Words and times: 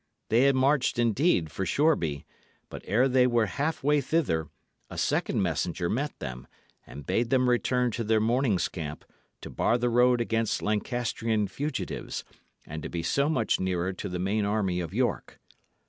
They 0.29 0.45
had 0.45 0.55
marched, 0.55 0.97
indeed, 0.97 1.51
for 1.51 1.63
Shoreby; 1.63 2.25
but 2.69 2.81
ere 2.85 3.07
they 3.07 3.27
were 3.27 3.45
half 3.45 3.83
way 3.83 4.01
thither, 4.01 4.47
a 4.89 4.97
second 4.97 5.43
messenger 5.43 5.89
met 5.91 6.17
them, 6.17 6.47
and 6.87 7.05
bade 7.05 7.29
them 7.29 7.47
return 7.47 7.91
to 7.91 8.03
their 8.03 8.19
morning's 8.19 8.67
camp, 8.67 9.05
to 9.41 9.51
bar 9.51 9.77
the 9.77 9.89
road 9.89 10.19
against 10.19 10.63
Lancastrian 10.63 11.47
fugitives, 11.47 12.23
and 12.65 12.81
to 12.81 12.89
be 12.89 13.03
so 13.03 13.29
much 13.29 13.59
nearer 13.59 13.93
to 13.93 14.09
the 14.09 14.17
main 14.17 14.43
army 14.43 14.79
of 14.79 14.91
York. 14.91 15.39